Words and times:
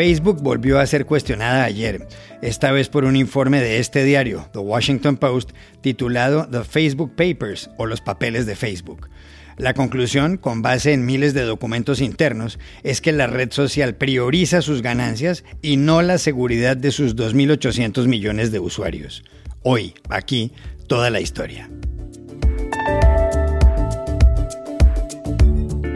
Facebook 0.00 0.40
volvió 0.40 0.78
a 0.78 0.86
ser 0.86 1.04
cuestionada 1.04 1.62
ayer, 1.62 2.08
esta 2.40 2.72
vez 2.72 2.88
por 2.88 3.04
un 3.04 3.16
informe 3.16 3.60
de 3.60 3.80
este 3.80 4.02
diario, 4.02 4.48
The 4.54 4.60
Washington 4.60 5.18
Post, 5.18 5.50
titulado 5.82 6.48
The 6.50 6.64
Facebook 6.64 7.14
Papers 7.14 7.68
o 7.76 7.84
los 7.84 8.00
papeles 8.00 8.46
de 8.46 8.56
Facebook. 8.56 9.10
La 9.58 9.74
conclusión, 9.74 10.38
con 10.38 10.62
base 10.62 10.94
en 10.94 11.04
miles 11.04 11.34
de 11.34 11.42
documentos 11.42 12.00
internos, 12.00 12.58
es 12.82 13.02
que 13.02 13.12
la 13.12 13.26
red 13.26 13.52
social 13.52 13.94
prioriza 13.94 14.62
sus 14.62 14.80
ganancias 14.80 15.44
y 15.60 15.76
no 15.76 16.00
la 16.00 16.16
seguridad 16.16 16.78
de 16.78 16.92
sus 16.92 17.14
2.800 17.14 18.06
millones 18.06 18.52
de 18.52 18.58
usuarios. 18.58 19.22
Hoy, 19.62 19.92
aquí, 20.08 20.50
toda 20.86 21.10
la 21.10 21.20
historia. 21.20 21.68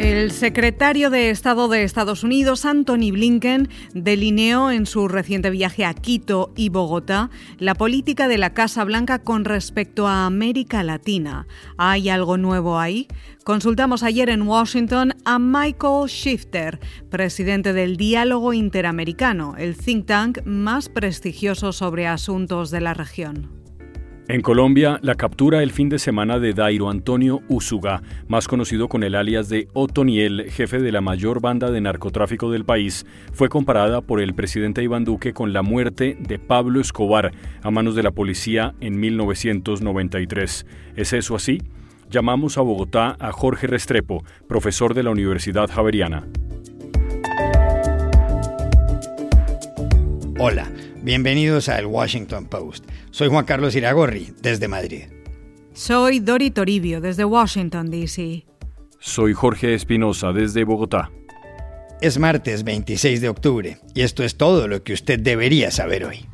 El 0.05 0.33
secretario 0.33 1.09
de 1.09 1.31
Estado 1.31 1.67
de 1.69 1.83
Estados 1.83 2.25
Unidos, 2.25 2.67
Anthony 2.67 3.11
Blinken, 3.11 3.71
delineó 3.95 4.71
en 4.71 4.85
su 4.85 5.09
reciente 5.09 5.49
viaje 5.49 5.87
a 5.87 5.95
Quito 5.95 6.53
y 6.55 6.69
Bogotá 6.69 7.31
la 7.59 7.75
política 7.75 8.29
de 8.29 8.37
la 8.37 8.53
Casa 8.53 8.85
Blanca 8.85 9.21
con 9.21 9.47
respecto 9.47 10.07
a 10.07 10.27
América 10.27 10.83
Latina. 10.83 11.47
¿Hay 11.79 12.11
algo 12.11 12.37
nuevo 12.37 12.79
ahí? 12.79 13.09
Consultamos 13.45 14.03
ayer 14.03 14.29
en 14.29 14.43
Washington 14.43 15.15
a 15.25 15.39
Michael 15.39 16.09
Shifter, 16.09 16.81
presidente 17.09 17.73
del 17.73 17.97
Diálogo 17.97 18.53
Interamericano, 18.53 19.55
el 19.57 19.75
think 19.75 20.05
tank 20.05 20.45
más 20.45 20.91
prestigioso 20.91 21.73
sobre 21.73 22.07
asuntos 22.07 22.71
de 22.71 22.83
la 22.83 22.93
región. 22.93 23.64
En 24.27 24.41
Colombia, 24.41 24.99
la 25.03 25.17
captura 25.17 25.63
el 25.63 25.71
fin 25.71 25.91
de 25.91 25.99
semana 25.99 26.39
de 26.39 26.55
Dairo 26.55 26.89
Antonio 26.89 27.43
Usuga, 27.49 28.03
más 28.27 28.49
conocido 28.49 28.89
con 28.89 29.03
el 29.03 29.17
alias 29.17 29.51
de 29.51 29.69
Otoniel, 29.75 30.51
jefe 30.51 30.79
de 30.79 30.93
la 30.93 31.03
mayor 31.03 31.43
banda 31.43 31.71
de 31.71 31.83
narcotráfico 31.83 32.51
del 32.51 32.65
país, 32.65 33.05
fue 33.35 33.51
comparada 33.51 34.01
por 34.01 34.23
el 34.23 34.35
presidente 34.35 34.83
Iván 34.83 35.05
Duque 35.05 35.35
con 35.35 35.53
la 35.53 35.61
muerte 35.61 36.17
de 36.19 36.39
Pablo 36.39 36.81
Escobar 36.81 37.33
a 37.63 37.71
manos 37.71 37.97
de 37.97 38.03
la 38.03 38.13
policía 38.13 38.75
en 38.81 38.99
1993. 38.99 40.65
¿Es 40.97 41.13
eso 41.13 41.37
así? 41.37 41.61
Llamamos 42.09 42.57
a 42.57 42.63
Bogotá 42.63 43.17
a 43.21 43.31
Jorge 43.31 43.67
Restrepo, 43.67 44.25
profesor 44.49 44.95
de 44.95 45.03
la 45.03 45.11
Universidad 45.11 45.69
Javeriana. 45.71 46.27
Hola, 50.39 50.73
bienvenidos 51.05 51.69
a 51.69 51.79
El 51.79 51.87
Washington 51.87 52.47
Post. 52.47 52.87
Soy 53.11 53.29
Juan 53.29 53.45
Carlos 53.45 53.77
Iragorri, 53.77 54.33
desde 54.41 54.69
Madrid. 54.69 55.05
Soy 55.75 56.19
Dori 56.19 56.51
Toribio, 56.51 57.01
desde 57.01 57.25
Washington, 57.25 57.91
D.C. 57.91 58.47
Soy 59.01 59.35
Jorge 59.35 59.75
Espinosa, 59.75 60.33
desde 60.33 60.65
Bogotá. 60.65 61.11
Es 62.01 62.19
martes 62.19 62.65
26 62.65 63.21
de 63.21 63.29
octubre 63.29 63.79
y 63.95 64.01
esto 64.01 64.25
es 64.25 64.37
todo 64.37 64.67
lo 64.67 64.83
que 64.83 64.95
usted 64.95 65.21
debería 65.21 65.71
saber 65.71 66.05
hoy. 66.05 66.27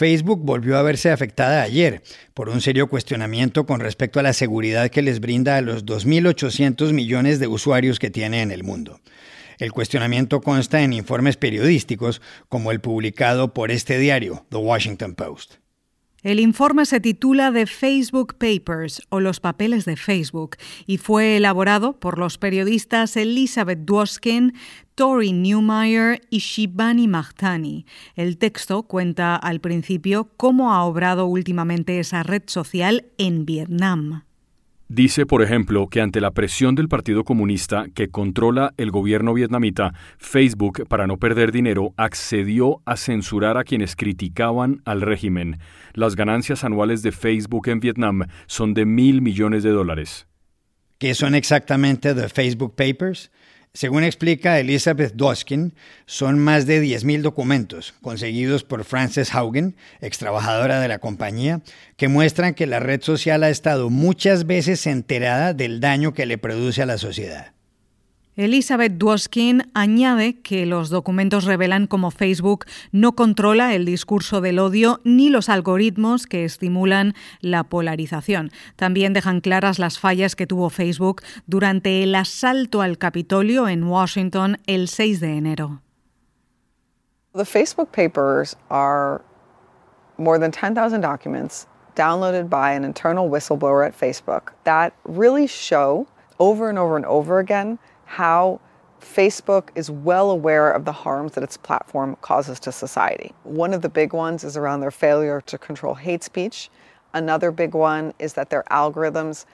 Facebook 0.00 0.40
volvió 0.42 0.78
a 0.78 0.82
verse 0.82 1.10
afectada 1.10 1.60
ayer 1.60 2.02
por 2.32 2.48
un 2.48 2.62
serio 2.62 2.86
cuestionamiento 2.86 3.66
con 3.66 3.80
respecto 3.80 4.18
a 4.18 4.22
la 4.22 4.32
seguridad 4.32 4.88
que 4.88 5.02
les 5.02 5.20
brinda 5.20 5.58
a 5.58 5.60
los 5.60 5.84
2.800 5.84 6.94
millones 6.94 7.38
de 7.38 7.46
usuarios 7.48 7.98
que 7.98 8.08
tiene 8.08 8.40
en 8.40 8.50
el 8.50 8.64
mundo. 8.64 8.98
El 9.58 9.72
cuestionamiento 9.72 10.40
consta 10.40 10.80
en 10.80 10.94
informes 10.94 11.36
periodísticos 11.36 12.22
como 12.48 12.70
el 12.70 12.80
publicado 12.80 13.52
por 13.52 13.70
este 13.70 13.98
diario, 13.98 14.46
The 14.48 14.56
Washington 14.56 15.14
Post. 15.14 15.56
El 16.22 16.38
informe 16.38 16.84
se 16.84 17.00
titula 17.00 17.50
The 17.50 17.66
Facebook 17.66 18.36
Papers 18.36 19.02
o 19.08 19.20
los 19.20 19.40
papeles 19.40 19.86
de 19.86 19.96
Facebook 19.96 20.56
y 20.86 20.98
fue 20.98 21.36
elaborado 21.36 21.98
por 21.98 22.18
los 22.18 22.36
periodistas 22.36 23.16
Elizabeth 23.16 23.80
Dwoskin, 23.86 24.52
Tori 25.00 25.32
Newmeyer 25.32 26.20
y 26.28 26.40
Shibani 26.40 27.08
Mahtani. 27.08 27.86
El 28.16 28.36
texto 28.36 28.82
cuenta 28.82 29.34
al 29.34 29.58
principio 29.60 30.28
cómo 30.36 30.74
ha 30.74 30.84
obrado 30.84 31.24
últimamente 31.24 31.98
esa 31.98 32.22
red 32.22 32.42
social 32.44 33.06
en 33.16 33.46
Vietnam. 33.46 34.24
Dice, 34.88 35.24
por 35.24 35.40
ejemplo, 35.40 35.86
que 35.86 36.02
ante 36.02 36.20
la 36.20 36.32
presión 36.32 36.74
del 36.74 36.88
Partido 36.90 37.24
Comunista 37.24 37.86
que 37.94 38.08
controla 38.08 38.74
el 38.76 38.90
gobierno 38.90 39.32
vietnamita, 39.32 39.94
Facebook, 40.18 40.86
para 40.86 41.06
no 41.06 41.16
perder 41.16 41.50
dinero, 41.50 41.94
accedió 41.96 42.82
a 42.84 42.98
censurar 42.98 43.56
a 43.56 43.64
quienes 43.64 43.96
criticaban 43.96 44.82
al 44.84 45.00
régimen. 45.00 45.60
Las 45.94 46.14
ganancias 46.14 46.62
anuales 46.62 47.02
de 47.02 47.12
Facebook 47.12 47.70
en 47.70 47.80
Vietnam 47.80 48.26
son 48.46 48.74
de 48.74 48.84
mil 48.84 49.22
millones 49.22 49.62
de 49.62 49.70
dólares. 49.70 50.26
¿Qué 50.98 51.14
son 51.14 51.34
exactamente 51.34 52.14
The 52.14 52.28
Facebook 52.28 52.74
Papers? 52.76 53.30
Según 53.72 54.02
explica 54.02 54.58
Elizabeth 54.58 55.14
Doskin, 55.14 55.74
son 56.04 56.40
más 56.40 56.66
de 56.66 56.82
10.000 56.82 57.22
documentos 57.22 57.94
conseguidos 58.02 58.64
por 58.64 58.84
Frances 58.84 59.32
Haugen, 59.32 59.76
ex 60.00 60.18
trabajadora 60.18 60.80
de 60.80 60.88
la 60.88 60.98
compañía, 60.98 61.60
que 61.96 62.08
muestran 62.08 62.54
que 62.54 62.66
la 62.66 62.80
red 62.80 63.00
social 63.00 63.44
ha 63.44 63.48
estado 63.48 63.88
muchas 63.88 64.46
veces 64.46 64.88
enterada 64.88 65.54
del 65.54 65.78
daño 65.78 66.14
que 66.14 66.26
le 66.26 66.36
produce 66.36 66.82
a 66.82 66.86
la 66.86 66.98
sociedad. 66.98 67.52
Elizabeth 68.40 68.92
Dwoskin 68.92 69.70
añade 69.74 70.40
que 70.40 70.64
los 70.64 70.88
documentos 70.88 71.44
revelan 71.44 71.86
cómo 71.86 72.10
Facebook 72.10 72.64
no 72.90 73.12
controla 73.12 73.74
el 73.74 73.84
discurso 73.84 74.40
del 74.40 74.60
odio 74.60 74.98
ni 75.04 75.28
los 75.28 75.50
algoritmos 75.50 76.26
que 76.26 76.46
estimulan 76.46 77.12
la 77.42 77.64
polarización. 77.64 78.50
También 78.76 79.12
dejan 79.12 79.42
claras 79.42 79.78
las 79.78 79.98
fallas 79.98 80.36
que 80.36 80.46
tuvo 80.46 80.70
Facebook 80.70 81.20
durante 81.46 82.02
el 82.02 82.14
asalto 82.14 82.80
al 82.80 82.96
Capitolio 82.96 83.68
en 83.68 83.84
Washington 83.84 84.56
el 84.66 84.88
6 84.88 85.20
de 85.20 85.36
enero. 85.36 85.82
The 87.34 87.44
Facebook 87.44 87.92
papers 87.92 88.56
are 88.70 89.20
more 90.16 90.38
than 90.38 90.50
10,000 90.50 91.02
documents 91.02 91.66
downloaded 91.94 92.48
by 92.48 92.72
an 92.72 92.86
internal 92.86 93.28
whistleblower 93.28 93.86
at 93.86 93.92
Facebook 93.94 94.54
that 94.64 94.94
really 95.04 95.46
show 95.46 96.06
over 96.38 96.70
and 96.70 96.78
over 96.78 96.96
and 96.96 97.04
over 97.04 97.38
again 97.38 97.78
how 98.10 98.60
Facebook 99.00 99.68
is 99.76 99.88
well 99.88 100.32
aware 100.32 100.72
of 100.72 100.84
the 100.84 100.90
harms 100.90 101.32
that 101.34 101.44
its 101.44 101.56
platform 101.56 102.16
causes 102.22 102.58
to 102.58 102.72
society. 102.72 103.32
One 103.44 103.72
of 103.72 103.82
the 103.82 103.88
big 103.88 104.12
ones 104.12 104.42
is 104.42 104.56
around 104.56 104.80
their 104.80 104.90
failure 104.90 105.40
to 105.42 105.56
control 105.56 105.94
hate 105.94 106.24
speech. 106.24 106.70
Another 107.14 107.52
big 107.52 107.72
one 107.72 108.12
is 108.18 108.32
that 108.32 108.50
their 108.50 108.64
algorithms 108.64 109.44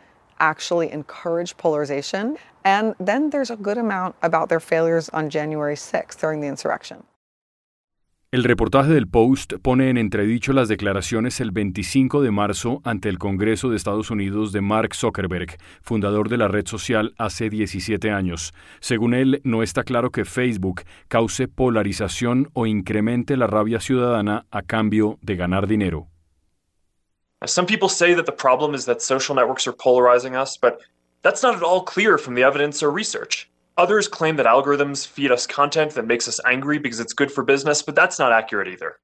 actually 0.41 0.91
encourage 0.91 1.55
polarization. 1.59 2.39
And 2.65 2.95
then 2.99 3.29
there's 3.29 3.51
a 3.51 3.57
good 3.57 3.77
amount 3.77 4.17
about 4.23 4.49
their 4.49 4.59
failures 4.59 5.11
on 5.11 5.29
January 5.29 5.77
6th 5.77 6.19
during 6.19 6.41
the 6.41 6.47
insurrection. 6.47 7.05
El 8.37 8.45
reportaje 8.45 8.93
del 8.93 9.09
Post 9.09 9.55
pone 9.63 9.89
en 9.89 9.97
entredicho 9.97 10.53
las 10.53 10.69
declaraciones 10.69 11.41
el 11.41 11.53
25 11.53 12.21
de 12.21 12.31
marzo 12.31 12.83
ante 12.85 13.09
el 13.09 13.19
Congreso 13.19 13.71
de 13.71 13.77
Estados 13.77 14.11
Unidos 14.11 14.53
de 14.53 14.61
Mark 14.61 14.95
Zuckerberg, 14.95 15.57
fundador 15.81 16.29
de 16.29 16.37
la 16.37 16.47
red 16.47 16.67
social 16.67 17.15
hace 17.17 17.49
17 17.49 18.11
años. 18.11 18.53
Según 18.81 19.15
él, 19.15 19.41
no 19.43 19.63
está 19.63 19.85
claro 19.85 20.11
que 20.11 20.27
Facebook 20.27 20.83
cause 21.09 21.49
polarización 21.49 22.51
o 22.53 22.67
incremente 22.67 23.39
la 23.39 23.47
rabia 23.47 23.81
ciudadana 23.81 24.45
a 24.51 24.61
cambio 24.61 25.19
de 25.23 25.37
ganar 25.37 25.67
dinero. 25.67 26.09
Some 27.47 27.67
people 27.67 27.89
say 27.89 28.15
that 28.15 28.27
the 28.27 28.33
problem 28.33 28.75
is 28.75 28.85
that 28.85 29.01
social 29.01 29.35
networks 29.35 29.67
are 29.67 29.75
polarizing 29.75 30.37
us, 30.37 30.59
but 30.61 30.81
that's 31.23 31.43
not 31.43 31.57
at 31.57 31.63
all 31.63 31.83
clear 31.83 32.19
from 32.19 32.35
the 32.35 32.43
evidence 32.43 32.85
or 32.85 32.93
research. 32.95 33.49
Others 33.79 34.09
claim 34.09 34.37
that 34.37 34.47
algorithms 34.47 35.07
feed 35.07 35.31
us 35.31 35.47
content 35.47 35.93
that 35.95 36.07
makes 36.07 36.27
us 36.27 36.41
angry 36.47 36.79
because 36.79 36.99
it's 36.99 37.13
good 37.13 37.31
for 37.31 37.45
business, 37.45 37.83
but 37.83 37.95
that's 37.95 38.19
not 38.19 38.33
accurate 38.33 38.69
either. 38.69 38.97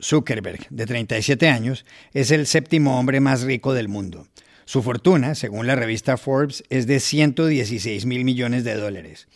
Zuckerberg, 0.00 0.66
de 0.70 0.86
37 0.86 1.48
años, 1.48 1.84
es 2.14 2.30
el 2.30 2.46
séptimo 2.46 2.98
hombre 2.98 3.20
más 3.20 3.42
rico 3.42 3.74
del 3.74 3.88
mundo. 3.88 4.28
Su 4.64 4.82
fortuna, 4.82 5.34
según 5.34 5.66
la 5.66 5.74
revista 5.74 6.16
Forbes, 6.16 6.64
es 6.70 6.86
de 6.86 7.00
116 7.00 8.06
mil 8.06 8.24
millones 8.24 8.64
de 8.64 8.76
dólares. 8.76 9.28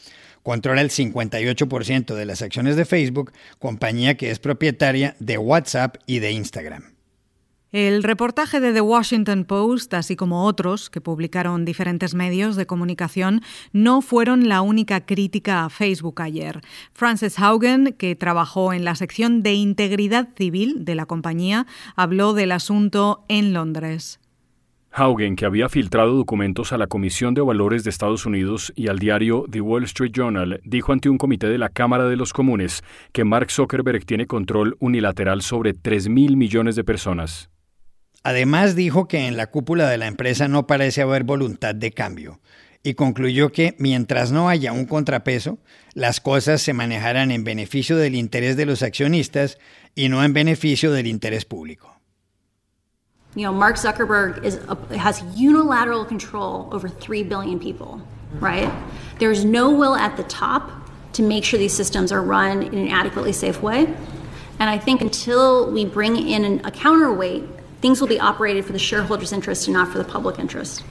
Controla 0.42 0.80
el 0.80 0.90
58% 0.90 2.14
de 2.14 2.24
las 2.24 2.40
acciones 2.40 2.76
de 2.76 2.86
Facebook, 2.86 3.32
compañía 3.58 4.16
que 4.16 4.30
es 4.30 4.38
propietaria 4.38 5.16
de 5.18 5.36
WhatsApp 5.36 5.96
y 6.06 6.20
de 6.20 6.32
Instagram. 6.32 6.94
El 7.72 8.02
reportaje 8.02 8.58
de 8.58 8.72
The 8.72 8.80
Washington 8.80 9.44
Post, 9.44 9.94
así 9.94 10.16
como 10.16 10.44
otros 10.44 10.90
que 10.90 11.00
publicaron 11.00 11.64
diferentes 11.64 12.16
medios 12.16 12.56
de 12.56 12.66
comunicación, 12.66 13.42
no 13.72 14.02
fueron 14.02 14.48
la 14.48 14.60
única 14.60 15.06
crítica 15.06 15.64
a 15.64 15.70
Facebook 15.70 16.20
ayer. 16.20 16.62
Frances 16.92 17.38
Haugen, 17.38 17.94
que 17.96 18.16
trabajó 18.16 18.72
en 18.72 18.84
la 18.84 18.96
sección 18.96 19.44
de 19.44 19.54
integridad 19.54 20.30
civil 20.34 20.84
de 20.84 20.96
la 20.96 21.06
compañía, 21.06 21.68
habló 21.94 22.32
del 22.32 22.50
asunto 22.50 23.24
en 23.28 23.52
Londres. 23.52 24.18
Haugen, 24.90 25.36
que 25.36 25.46
había 25.46 25.68
filtrado 25.68 26.16
documentos 26.16 26.72
a 26.72 26.76
la 26.76 26.88
Comisión 26.88 27.34
de 27.34 27.42
Valores 27.42 27.84
de 27.84 27.90
Estados 27.90 28.26
Unidos 28.26 28.72
y 28.74 28.88
al 28.88 28.98
diario 28.98 29.44
The 29.48 29.60
Wall 29.60 29.84
Street 29.84 30.10
Journal, 30.12 30.60
dijo 30.64 30.92
ante 30.92 31.08
un 31.08 31.18
comité 31.18 31.46
de 31.46 31.58
la 31.58 31.68
Cámara 31.68 32.08
de 32.08 32.16
los 32.16 32.32
Comunes 32.32 32.82
que 33.12 33.22
Mark 33.22 33.52
Zuckerberg 33.52 34.04
tiene 34.04 34.26
control 34.26 34.76
unilateral 34.80 35.42
sobre 35.42 35.74
3 35.74 36.08
mil 36.08 36.36
millones 36.36 36.74
de 36.74 36.82
personas. 36.82 37.48
Además 38.22 38.76
dijo 38.76 39.08
que 39.08 39.26
en 39.26 39.36
la 39.36 39.46
cúpula 39.46 39.88
de 39.88 39.98
la 39.98 40.06
empresa 40.06 40.46
no 40.46 40.66
parece 40.66 41.02
haber 41.02 41.24
voluntad 41.24 41.74
de 41.74 41.92
cambio 41.92 42.40
y 42.82 42.94
concluyó 42.94 43.52
que 43.52 43.74
mientras 43.78 44.32
no 44.32 44.48
haya 44.48 44.72
un 44.72 44.86
contrapeso, 44.86 45.58
las 45.94 46.20
cosas 46.20 46.62
se 46.62 46.72
manejarán 46.72 47.30
en 47.30 47.44
beneficio 47.44 47.96
del 47.96 48.14
interés 48.14 48.56
de 48.56 48.66
los 48.66 48.82
accionistas 48.82 49.58
y 49.94 50.08
no 50.08 50.24
en 50.24 50.32
beneficio 50.32 50.92
del 50.92 51.06
interés 51.06 51.44
público. 51.44 51.96
You 53.36 53.42
know, 53.42 53.52
Mark 53.52 53.76
Zuckerberg 53.76 54.44
is 54.44 54.58
has 54.98 55.22
unilateral 55.36 56.04
control 56.04 56.68
over 56.72 56.88
3 56.88 57.22
billion 57.22 57.60
people, 57.60 58.02
right? 58.40 58.68
There's 59.20 59.44
no 59.44 59.70
will 59.70 59.94
at 59.94 60.16
the 60.16 60.24
top 60.24 60.70
to 61.12 61.22
make 61.22 61.44
sure 61.44 61.58
these 61.58 61.72
systems 61.72 62.10
are 62.10 62.22
run 62.22 62.62
in 62.62 62.76
an 62.76 62.88
adequately 62.88 63.32
safe 63.32 63.62
way. 63.62 63.86
And 64.58 64.68
I 64.68 64.78
think 64.78 65.00
until 65.00 65.70
we 65.70 65.84
bring 65.84 66.16
in 66.16 66.60
a 66.64 66.70
counterweight, 66.72 67.44
things 67.80 68.00
will 68.00 68.08
be 68.08 68.20
operated 68.20 68.64
for 68.64 68.72
the 68.72 68.78
shareholders' 68.78 69.32
interest 69.32 69.66
and 69.66 69.74
not 69.74 69.88
for 69.88 69.98
the 69.98 70.04
public 70.04 70.38
interest. 70.38 70.82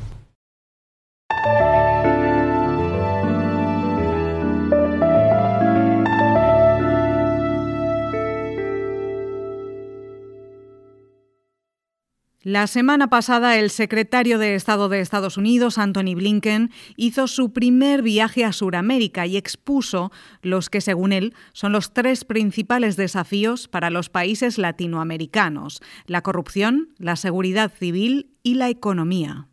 La 12.50 12.66
semana 12.66 13.12
pasada, 13.12 13.60
el 13.60 13.70
secretario 13.70 14.40
de 14.40 14.56
Estado 14.56 14.90
de 14.90 15.02
Estados 15.02 15.38
Unidos, 15.38 15.78
Anthony 15.78 16.16
Blinken, 16.16 16.72
hizo 16.96 17.28
su 17.28 17.54
primer 17.54 18.02
viaje 18.02 18.44
a 18.44 18.54
Sudamérica 18.54 19.28
y 19.28 19.38
expuso 19.38 20.12
los 20.42 20.72
que, 20.72 20.82
según 20.82 21.14
él, 21.14 21.36
son 21.54 21.74
los 21.74 21.94
tres 21.94 22.26
principales 22.26 22.96
desafíos 22.96 23.68
para 23.68 23.92
los 23.92 24.10
países 24.10 24.58
latinoamericanos, 24.58 25.80
la 26.08 26.24
corrupción, 26.24 26.90
la 26.98 27.18
seguridad 27.18 27.72
civil 27.72 28.32
y 28.42 28.56
la 28.56 28.70
economía. 28.70 29.49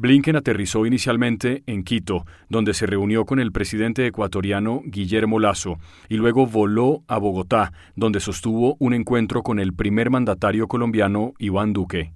Blinken 0.00 0.34
aterrizó 0.34 0.86
inicialmente 0.86 1.62
en 1.66 1.84
Quito, 1.84 2.24
donde 2.48 2.72
se 2.72 2.86
reunió 2.86 3.26
con 3.26 3.38
el 3.38 3.52
presidente 3.52 4.06
ecuatoriano 4.06 4.80
Guillermo 4.86 5.38
Lazo, 5.38 5.78
y 6.08 6.14
luego 6.14 6.46
voló 6.46 7.04
a 7.06 7.18
Bogotá, 7.18 7.74
donde 7.96 8.20
sostuvo 8.20 8.76
un 8.78 8.94
encuentro 8.94 9.42
con 9.42 9.60
el 9.60 9.74
primer 9.74 10.08
mandatario 10.08 10.68
colombiano 10.68 11.34
Iván 11.38 11.74
Duque. 11.74 12.14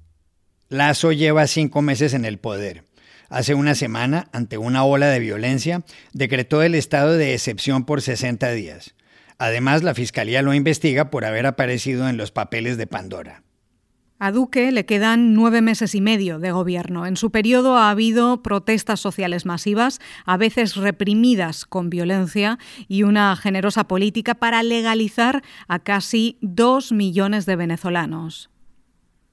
Lazo 0.70 1.12
lleva 1.12 1.46
cinco 1.46 1.82
meses 1.82 2.14
en 2.14 2.25
el 2.25 2.38
poder. 2.38 2.84
Hace 3.28 3.52
una 3.54 3.75
semana, 3.75 4.28
ante 4.32 4.56
una 4.56 4.84
ola 4.84 5.08
de 5.08 5.19
violencia, 5.19 5.84
decretó 6.14 6.62
el 6.62 6.75
estado 6.75 7.12
de 7.12 7.34
excepción 7.34 7.84
por 7.84 8.00
60 8.00 8.50
días. 8.52 8.94
Además, 9.37 9.82
la 9.82 9.92
Fiscalía 9.92 10.40
lo 10.40 10.54
investiga 10.54 11.10
por 11.10 11.26
haber 11.26 11.44
aparecido 11.44 12.08
en 12.08 12.16
los 12.16 12.30
papeles 12.30 12.78
de 12.78 12.87
Pandora. 12.87 13.42
A 14.19 14.31
Duque 14.31 14.70
le 14.70 14.87
quedan 14.87 15.34
nueve 15.34 15.61
meses 15.61 15.94
y 15.94 16.00
medio 16.00 16.38
de 16.38 16.52
gobierno. 16.52 17.05
En 17.05 17.16
su 17.16 17.31
periodo 17.31 17.76
ha 17.76 17.90
habido 17.90 18.43
protestas 18.43 19.00
sociales 19.00 19.44
masivas, 19.44 20.00
a 20.25 20.37
veces 20.37 20.76
reprimidas 20.76 21.64
con 21.64 21.90
violencia, 21.90 22.58
y 22.87 23.02
una 23.02 23.34
generosa 23.34 23.84
política 23.84 24.34
para 24.34 24.62
legalizar 24.62 25.43
a 25.66 25.81
casi 25.81 26.38
dos 26.40 26.93
millones 26.93 27.44
de 27.44 27.56
venezolanos. 27.56 28.50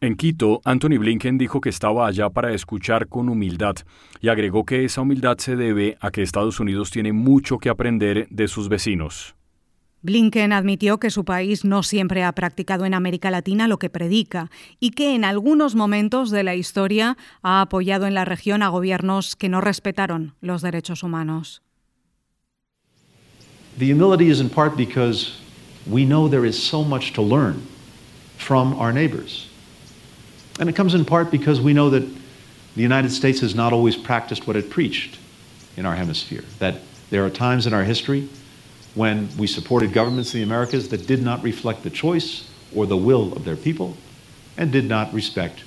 En 0.01 0.15
Quito, 0.15 0.61
Anthony 0.65 0.97
Blinken 0.97 1.37
dijo 1.37 1.61
que 1.61 1.69
estaba 1.69 2.07
allá 2.07 2.31
para 2.31 2.51
escuchar 2.51 3.07
con 3.07 3.29
humildad 3.29 3.75
y 4.19 4.29
agregó 4.29 4.65
que 4.65 4.83
esa 4.83 5.01
humildad 5.01 5.37
se 5.37 5.55
debe 5.55 5.95
a 6.01 6.09
que 6.09 6.23
Estados 6.23 6.59
Unidos 6.59 6.89
tiene 6.89 7.13
mucho 7.13 7.59
que 7.59 7.69
aprender 7.69 8.27
de 8.31 8.47
sus 8.47 8.67
vecinos. 8.67 9.35
Blinken 10.03 10.51
admitió 10.51 10.99
que 10.99 11.11
su 11.11 11.25
país 11.25 11.63
no 11.63 11.83
siempre 11.83 12.23
ha 12.23 12.31
practicado 12.31 12.85
en 12.85 12.95
América 12.95 13.29
Latina 13.29 13.67
lo 13.67 13.77
que 13.77 13.89
predica 13.89 14.49
y 14.79 14.91
que 14.91 15.13
en 15.13 15.23
algunos 15.23 15.75
momentos 15.75 16.31
de 16.31 16.43
la 16.43 16.55
historia 16.55 17.17
ha 17.43 17.61
apoyado 17.61 18.07
en 18.07 18.15
la 18.15 18.25
región 18.25 18.63
a 18.63 18.69
gobiernos 18.69 19.35
que 19.35 19.49
no 19.49 19.61
respetaron 19.61 20.33
los 20.41 20.63
derechos 20.63 21.03
humanos. 21.03 21.61
The 23.77 23.91
humility 23.91 24.29
is 24.29 24.41
in 24.41 24.49
part 24.49 24.75
because 24.75 25.33
we 25.87 26.03
know 26.03 26.27
there 26.27 26.47
is 26.47 26.57
so 26.57 26.83
much 26.83 27.13
to 27.13 27.21
learn 27.21 27.61
from 28.37 28.73
our 28.73 28.91
neighbors. 28.91 29.47
And 30.59 30.67
it 30.67 30.75
comes 30.75 30.93
in 30.93 31.05
part 31.05 31.31
because 31.31 31.61
we 31.61 31.73
know 31.73 31.89
that 31.91 32.03
the 32.75 32.81
United 32.81 33.11
States 33.11 33.39
has 33.41 33.55
not 33.55 33.71
always 33.71 33.95
practiced 33.95 34.47
what 34.47 34.55
it 34.55 34.69
preached 34.69 35.19
in 35.77 35.85
our 35.85 35.95
hemisphere, 35.95 36.43
that 36.59 36.81
there 37.11 37.23
are 37.23 37.29
times 37.29 37.65
in 37.65 37.73
our 37.73 37.83
history 37.83 38.27
when 38.95 39.29
we 39.37 39.47
supported 39.47 39.93
governments 39.93 40.33
in 40.33 40.41
the 40.41 40.45
Americas 40.45 40.89
that 40.89 41.07
did 41.07 41.23
not 41.23 41.43
reflect 41.43 41.83
the 41.83 41.89
choice 41.89 42.49
or 42.75 42.85
the 42.85 42.97
will 42.97 43.33
of 43.33 43.45
their 43.45 43.55
people 43.55 43.95
and 44.57 44.71
did 44.71 44.87
not 44.87 45.13
respect 45.13 45.63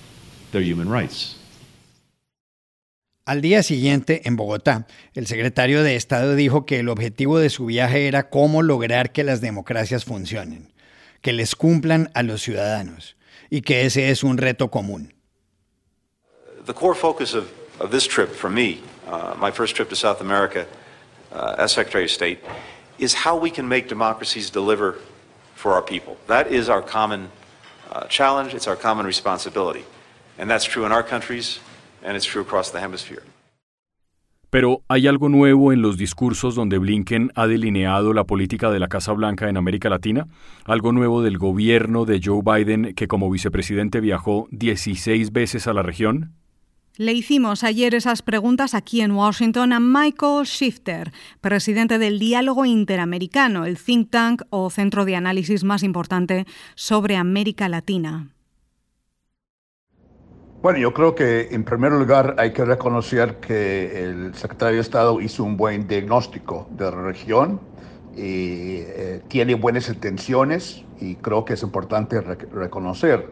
their 0.53 0.63
human 0.63 0.89
rights. 0.89 1.37
Al 3.27 3.41
día 3.41 3.63
siguiente, 3.63 4.21
en 4.27 4.37
Bogotá, 4.37 4.87
el 5.15 5.27
secretario 5.27 5.83
de 5.83 5.97
Estado 5.97 6.35
dijo 6.35 6.67
que 6.67 6.81
el 6.81 6.91
objetivo 6.91 7.39
de 7.39 7.49
su 7.49 7.65
viaje 7.65 8.07
era 8.07 8.29
cómo 8.29 8.61
lograr 8.61 9.13
que 9.13 9.25
las 9.25 9.41
democracias 9.41 10.05
funcionen, 10.05 10.71
que 11.23 11.33
les 11.33 11.55
cumplan 11.57 12.11
a 12.13 12.23
los 12.23 12.43
ciudadanos, 12.43 13.17
y 13.49 13.63
que 13.63 13.87
ese 13.87 14.11
es 14.11 14.25
un 14.25 14.37
reto 14.37 14.71
común. 14.71 15.15
The 16.67 16.75
core 16.75 16.95
focus 16.95 17.35
of, 17.35 17.51
of 17.81 17.91
this 17.91 18.07
trip 18.07 18.29
for 18.29 18.51
me, 18.51 18.83
uh, 19.07 19.35
my 19.41 19.51
first 19.51 19.75
trip 19.75 19.89
to 19.89 19.97
South 19.97 20.21
America 20.21 20.67
uh, 21.33 21.55
as 21.57 21.73
Secretary 21.73 22.05
of 22.05 22.11
State, 22.11 22.41
is 22.99 23.15
how 23.15 23.37
we 23.37 23.51
can 23.51 23.69
make 23.69 23.89
democracies 23.89 24.51
deliver 24.51 24.97
for 25.55 25.73
our 25.73 25.83
people. 25.83 26.17
That 26.27 26.51
is 26.51 26.69
our 26.69 26.83
common 26.83 27.31
uh, 27.93 28.07
challenge, 28.09 28.55
it's 28.55 28.67
our 28.67 28.77
common 28.77 29.07
responsibility. 29.07 29.85
And 30.39 30.51
that's 30.51 30.65
true 30.65 30.85
in 30.85 30.93
our 30.93 31.03
countries, 31.03 31.61
and 32.03 32.17
it's 32.17 32.27
true 32.27 32.43
across 32.43 32.71
the 32.71 32.81
hemisphere. 32.81 33.23
Pero 34.55 34.83
hay 34.89 35.09
algo 35.09 35.29
nuevo 35.29 35.73
en 35.73 35.83
los 35.83 35.97
discursos 35.97 36.55
donde 36.55 36.79
Blinken 36.79 37.33
ha 37.35 37.49
delineado 37.49 38.13
la 38.13 38.23
política 38.23 38.71
de 38.71 38.79
la 38.79 38.87
Casa 38.87 39.13
Blanca 39.13 39.49
en 39.49 39.57
América 39.57 39.91
Latina, 39.91 40.29
algo 40.65 40.93
nuevo 40.93 41.23
del 41.23 41.39
gobierno 41.39 42.05
de 42.05 42.21
Joe 42.23 42.41
Biden 42.45 42.95
que 42.95 43.09
como 43.09 43.29
vicepresidente 43.31 43.99
viajó 43.99 44.47
16 44.53 45.33
veces 45.33 45.67
a 45.67 45.73
la 45.73 45.83
región. 45.83 46.35
Le 46.97 47.13
hicimos 47.13 47.65
ayer 47.65 47.93
esas 47.97 48.23
preguntas 48.23 48.73
aquí 48.73 49.01
en 49.01 49.11
Washington 49.11 49.73
a 49.73 49.81
Michael 49.81 50.45
Shifter, 50.45 51.11
presidente 51.41 51.99
del 51.99 52.21
Diálogo 52.21 52.65
Interamericano, 52.65 53.65
el 53.65 53.79
think 53.79 54.13
tank 54.13 54.43
o 54.51 54.71
centro 54.71 55.05
de 55.05 55.17
análisis 55.17 55.65
más 55.65 55.83
importante 55.83 56.47
sobre 56.77 57.17
América 57.17 57.69
Latina. 57.69 58.29
Bueno, 60.63 60.79
yo 60.79 60.95
creo 60.95 61.17
que 61.17 61.49
en 61.51 61.65
primer 61.65 61.91
lugar 61.91 62.37
hay 62.39 62.53
que 62.53 62.65
reconocer 62.65 63.41
que 63.41 64.05
el 64.05 64.33
secretario 64.37 64.77
de 64.77 64.83
Estado 64.83 65.21
hizo 65.21 65.43
un 65.43 65.57
buen 65.57 65.89
diagnóstico 65.89 66.69
de 66.71 66.85
la 66.85 67.03
región 67.03 67.61
y 68.17 68.77
eh, 68.87 69.21
tiene 69.27 69.57
buenas 69.57 69.89
intenciones 69.89 70.85
y 71.01 71.17
creo 71.17 71.45
que 71.45 71.55
es 71.55 71.63
importante 71.65 72.21
reconocer 72.21 73.29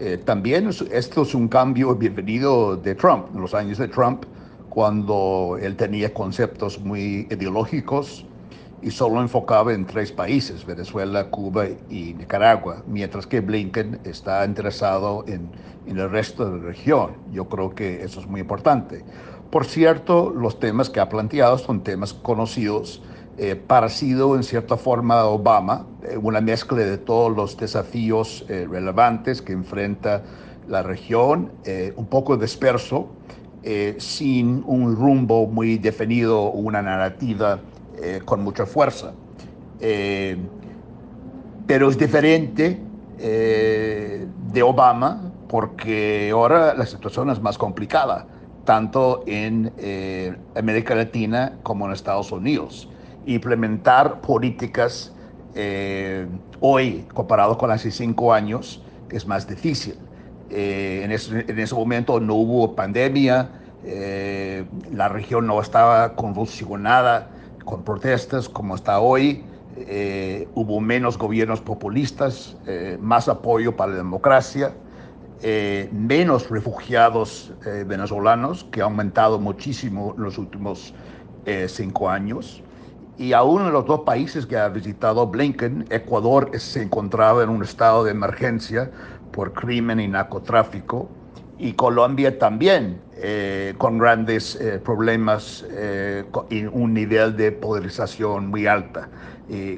eh, 0.00 0.18
también 0.24 0.68
esto 0.68 1.22
es 1.22 1.34
un 1.34 1.48
cambio 1.48 1.94
bienvenido 1.94 2.76
de 2.76 2.94
Trump, 2.94 3.26
en 3.34 3.40
los 3.40 3.54
años 3.54 3.78
de 3.78 3.88
Trump, 3.88 4.24
cuando 4.68 5.56
él 5.60 5.76
tenía 5.76 6.12
conceptos 6.12 6.80
muy 6.80 7.28
ideológicos 7.30 8.26
y 8.82 8.90
solo 8.90 9.20
enfocaba 9.20 9.72
en 9.72 9.86
tres 9.86 10.10
países, 10.10 10.66
Venezuela, 10.66 11.30
Cuba 11.30 11.66
y 11.88 12.14
Nicaragua, 12.14 12.82
mientras 12.86 13.26
que 13.26 13.40
Blinken 13.40 14.00
está 14.04 14.44
interesado 14.44 15.24
en, 15.28 15.48
en 15.86 15.98
el 15.98 16.10
resto 16.10 16.44
de 16.44 16.58
la 16.58 16.64
región. 16.64 17.12
Yo 17.32 17.48
creo 17.48 17.74
que 17.74 18.02
eso 18.02 18.20
es 18.20 18.26
muy 18.26 18.40
importante. 18.40 19.04
Por 19.50 19.64
cierto, 19.64 20.30
los 20.30 20.58
temas 20.58 20.90
que 20.90 20.98
ha 20.98 21.08
planteado 21.08 21.56
son 21.56 21.84
temas 21.84 22.12
conocidos 22.12 23.00
eh, 23.36 23.56
parecido 23.56 24.36
en 24.36 24.44
cierta 24.44 24.76
forma 24.76 25.18
a 25.18 25.26
Obama, 25.26 25.86
eh, 26.04 26.16
una 26.16 26.40
mezcla 26.40 26.78
de 26.78 26.98
todos 26.98 27.34
los 27.36 27.56
desafíos 27.56 28.44
eh, 28.48 28.64
relevantes 28.70 29.42
que 29.42 29.52
enfrenta 29.52 30.22
la 30.68 30.84
región, 30.84 31.50
un 31.94 32.06
poco 32.06 32.38
disperso, 32.38 33.08
sin 33.98 34.64
un 34.66 34.96
rumbo 34.96 35.46
muy 35.46 35.76
definido, 35.76 36.50
una 36.52 36.80
narrativa 36.80 37.58
con 38.24 38.42
mucha 38.42 38.64
fuerza. 38.64 39.12
pero 41.66 41.90
es 41.90 41.98
diferente 41.98 42.80
de 43.18 44.62
Obama 44.62 45.30
porque 45.46 46.30
ahora 46.32 46.72
la 46.72 46.86
situación 46.86 47.28
es 47.28 47.42
más 47.42 47.58
complicada, 47.58 48.26
tanto 48.64 49.22
en 49.26 49.70
América 50.54 50.94
Latina 50.94 51.58
como 51.62 51.84
en 51.84 51.92
Estados 51.92 52.32
Unidos 52.32 52.88
implementar 53.26 54.20
políticas 54.20 55.14
eh, 55.54 56.26
hoy, 56.60 57.06
comparado 57.14 57.56
con 57.56 57.70
hace 57.70 57.90
cinco 57.90 58.32
años, 58.32 58.82
es 59.10 59.26
más 59.26 59.46
difícil. 59.46 59.96
Eh, 60.50 61.02
en, 61.04 61.12
ese, 61.12 61.74
momento 61.74 62.18
no 62.20 62.34
hubo 62.34 62.74
pandemia, 62.74 63.50
eh, 63.84 64.64
la 64.92 65.08
región 65.08 65.46
no 65.46 65.60
estaba 65.60 66.14
convulsionada 66.14 67.30
con 67.64 67.82
protestas 67.84 68.48
como 68.48 68.74
está 68.74 69.00
hoy, 69.00 69.44
hubo 70.54 70.80
menos 70.80 71.18
gobiernos 71.18 71.60
populistas, 71.60 72.56
más 73.00 73.28
apoyo 73.28 73.74
para 73.74 73.92
la 73.92 73.96
democracia. 73.96 74.72
menos 75.90 76.48
refugiados 76.48 77.52
venezolanos, 77.86 78.64
que 78.70 78.82
ha 78.82 78.84
aumentado 78.84 79.40
muchísimo 79.40 80.14
en 80.16 80.22
los 80.22 80.38
últimos 80.38 80.94
cinco 81.66 82.08
años. 82.08 82.62
Y 83.16 83.32
aún 83.32 83.62
en 83.62 83.72
los 83.72 83.86
dos 83.86 84.00
países 84.00 84.46
que 84.46 84.56
ha 84.56 84.68
visitado 84.68 85.26
Blinken, 85.26 85.86
Ecuador 85.90 86.50
se 86.58 86.82
encontraba 86.82 87.42
en 87.42 87.48
un 87.48 87.62
estado 87.62 88.04
de 88.04 88.10
emergencia 88.10 88.90
por 89.32 89.52
crimen 89.52 90.00
y 90.00 90.08
narcotráfico, 90.08 91.08
y 91.58 91.74
Colombia 91.74 92.36
también, 92.38 93.00
con 93.78 93.98
grandes 93.98 94.58
problemas 94.84 95.64
y 96.50 96.64
un 96.66 96.92
nivel 96.92 97.36
de 97.36 97.52
polarización 97.52 98.48
muy 98.48 98.66
alta. 98.66 99.08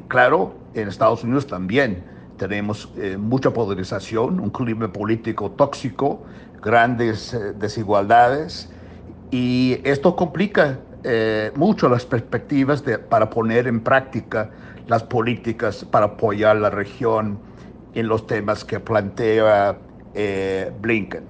Claro, 0.09 0.55
en 0.75 0.89
Estados 0.89 1.23
Unidos 1.23 1.47
también 1.47 2.03
tenemos 2.37 2.89
eh, 2.97 3.17
mucha 3.17 3.51
polarización, 3.51 4.41
un 4.41 4.51
clima 4.51 4.93
político 4.93 5.51
tóxico, 5.51 6.23
grandes 6.63 7.35
eh, 7.35 7.53
desigualdades 7.59 8.71
y 9.31 9.81
esto 9.85 10.15
complica 10.17 10.79
eh, 11.07 11.53
mucho 11.55 11.89
las 11.89 12.05
perspectivas 12.05 12.85
de, 12.85 12.99
para 12.99 13.31
poner 13.31 13.67
en 13.67 13.81
práctica 13.81 14.51
las 14.89 15.03
políticas 15.05 15.85
para 15.85 16.07
apoyar 16.07 16.57
la 16.57 16.71
región 16.71 17.39
en 17.95 18.09
los 18.09 18.27
temas 18.27 18.65
que 18.65 18.81
plantea 18.81 19.79
Blinken. 20.81 21.25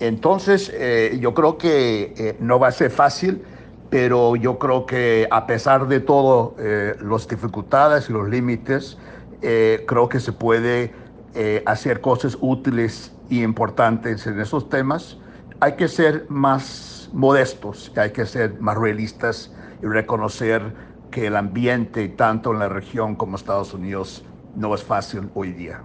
Entonces, 0.00 0.72
yo 1.18 1.34
creo 1.34 1.58
que 1.58 2.36
no 2.40 2.58
va 2.58 2.68
a 2.68 2.72
ser 2.72 2.90
fácil, 2.90 3.42
pero 3.90 4.36
yo 4.36 4.58
creo 4.58 4.86
que 4.86 5.26
a 5.30 5.46
pesar 5.46 5.88
de 5.88 6.00
todo, 6.00 6.54
las 7.00 7.28
dificultades 7.28 8.08
y 8.08 8.12
los 8.12 8.28
límites, 8.28 8.98
eh, 9.42 9.84
creo 9.86 10.08
que 10.08 10.20
se 10.20 10.32
puede 10.32 10.92
eh, 11.34 11.62
hacer 11.64 12.00
cosas 12.00 12.36
útiles 12.40 13.12
y 13.30 13.42
importantes 13.42 14.26
en 14.26 14.38
esos 14.38 14.68
temas. 14.68 15.16
Hay 15.60 15.76
que 15.76 15.88
ser 15.88 16.26
más 16.28 16.99
modestos, 17.12 17.92
hay 17.96 18.10
que 18.10 18.26
ser 18.26 18.60
más 18.60 18.76
realistas 18.76 19.52
y 19.82 19.86
reconocer 19.86 20.74
que 21.10 21.26
el 21.26 21.36
ambiente, 21.36 22.08
tanto 22.08 22.52
en 22.52 22.58
la 22.60 22.68
región 22.68 23.16
como 23.16 23.36
Estados 23.36 23.74
Unidos, 23.74 24.24
no 24.54 24.74
es 24.74 24.82
fácil 24.82 25.30
hoy 25.34 25.52
día. 25.52 25.82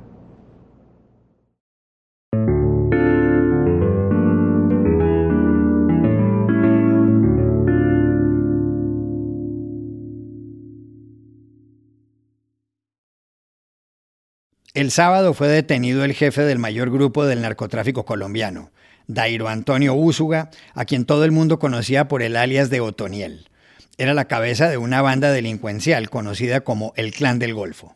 El 14.75 14.91
sábado 14.91 15.33
fue 15.33 15.47
detenido 15.47 16.03
el 16.03 16.13
jefe 16.13 16.41
del 16.41 16.59
mayor 16.59 16.91
grupo 16.91 17.25
del 17.25 17.41
narcotráfico 17.41 18.03
colombiano, 18.03 18.71
Dairo 19.07 19.47
Antonio 19.47 19.93
Úsuga, 19.93 20.49
a 20.73 20.85
quien 20.85 21.05
todo 21.05 21.25
el 21.25 21.31
mundo 21.31 21.59
conocía 21.59 22.07
por 22.07 22.21
el 22.21 22.35
alias 22.35 22.69
de 22.69 22.81
Otoniel. 22.81 23.49
Era 23.97 24.13
la 24.13 24.25
cabeza 24.25 24.69
de 24.69 24.77
una 24.77 25.01
banda 25.01 25.31
delincuencial 25.31 26.09
conocida 26.09 26.61
como 26.61 26.93
el 26.95 27.13
Clan 27.13 27.39
del 27.39 27.53
Golfo. 27.53 27.95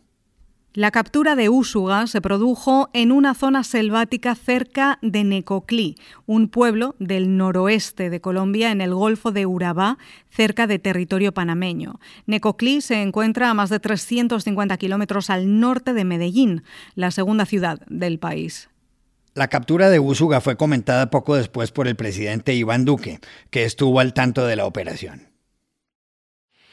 La 0.73 0.91
captura 0.91 1.35
de 1.35 1.49
Úsuga 1.49 2.05
se 2.05 2.21
produjo 2.21 2.91
en 2.93 3.11
una 3.11 3.33
zona 3.33 3.63
selvática 3.63 4.35
cerca 4.35 4.99
de 5.01 5.23
Necoclí, 5.23 5.95
un 6.27 6.47
pueblo 6.47 6.95
del 6.99 7.37
noroeste 7.37 8.11
de 8.11 8.21
Colombia 8.21 8.71
en 8.71 8.79
el 8.79 8.93
Golfo 8.93 9.31
de 9.31 9.47
Urabá, 9.47 9.97
cerca 10.29 10.67
de 10.67 10.77
territorio 10.77 11.33
panameño. 11.33 11.99
Necoclí 12.27 12.81
se 12.81 13.01
encuentra 13.01 13.49
a 13.49 13.55
más 13.55 13.71
de 13.71 13.79
350 13.79 14.77
kilómetros 14.77 15.31
al 15.31 15.59
norte 15.59 15.93
de 15.93 16.05
Medellín, 16.05 16.63
la 16.93 17.09
segunda 17.09 17.47
ciudad 17.47 17.81
del 17.87 18.19
país. 18.19 18.69
La 19.39 19.47
captura 19.47 19.89
de 19.89 20.01
Úsuga 20.01 20.41
fue 20.41 20.57
comentada 20.57 21.09
poco 21.09 21.37
después 21.37 21.71
por 21.71 21.87
el 21.87 21.95
presidente 21.95 22.53
Iván 22.55 22.83
Duque, 22.83 23.21
que 23.49 23.63
estuvo 23.63 24.01
al 24.01 24.13
tanto 24.13 24.45
de 24.45 24.57
la 24.57 24.65
operación. 24.65 25.29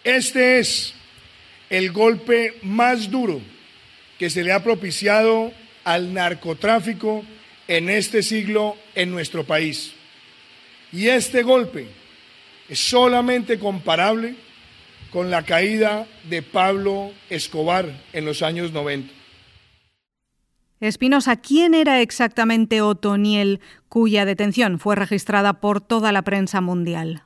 Este 0.03 0.59
es 0.59 0.93
el 1.71 1.93
golpe 1.93 2.57
más 2.63 3.09
duro 3.09 3.41
que 4.19 4.31
se 4.31 4.43
le 4.43 4.51
ha 4.51 4.65
propiciado 4.65 5.53
al 5.85 6.13
narcotráfico 6.13 7.25
en 7.69 7.89
este 7.89 8.25
siglo 8.25 8.77
en 8.97 9.13
nuestro 9.13 9.45
país. 9.45 9.93
Y 10.91 11.07
este 11.07 11.45
golpe 11.45 11.87
es 12.69 12.81
solamente 12.81 13.61
comparable 13.61 14.35
con 15.13 15.31
la 15.31 15.45
caída 15.45 16.05
de 16.29 16.43
Pablo 16.43 17.13
Escobar 17.31 17.87
en 18.13 18.25
los 18.25 18.43
años 18.43 18.73
90. 18.73 19.16
Espinosa, 20.81 21.37
¿quién 21.37 21.75
era 21.75 22.01
exactamente 22.01 22.83
Otoniel, 22.83 23.61
cuya 23.89 24.25
detención 24.25 24.79
fue 24.79 24.95
registrada 24.95 25.61
por 25.61 25.81
toda 25.81 26.13
la 26.13 26.23
prensa 26.23 26.61
mundial? 26.61 27.26